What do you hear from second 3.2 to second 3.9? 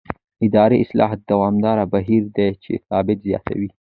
زیاتوي